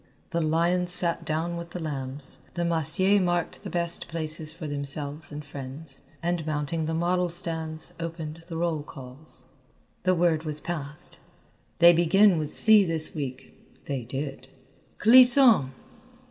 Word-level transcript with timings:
The 0.31 0.41
lions 0.41 0.91
sat 0.91 1.25
down 1.25 1.57
with 1.57 1.69
the 1.69 1.79
lambs, 1.79 2.39
the 2.55 2.63
massiers 2.63 3.21
marked 3.21 3.61
the 3.63 3.69
best 3.69 4.07
places 4.07 4.51
for 4.51 4.67
themselves 4.67 5.31
and 5.31 5.45
friends, 5.45 6.01
and, 6.23 6.43
mounting 6.43 6.87
the 6.87 6.95
model 6.95 7.29
stands, 7.29 7.93
opened 7.99 8.41
the 8.47 8.57
roll 8.57 8.81
calls. 8.81 9.45
The 10.01 10.15
word 10.15 10.41
was 10.41 10.59
passed, 10.59 11.19
"They 11.77 11.93
begin 11.93 12.39
with 12.39 12.55
C 12.57 12.83
this 12.83 13.13
week." 13.13 13.79
They 13.85 14.01
did. 14.03 14.47
"Clisson!" 14.97 15.71